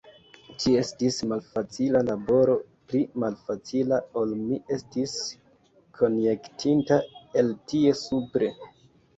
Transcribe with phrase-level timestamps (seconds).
[0.61, 2.55] Ĝi estis malfacila laboro,
[2.91, 5.13] pli malfacila ol mi estis
[6.01, 6.99] konjektinta
[7.43, 8.53] el tie supre.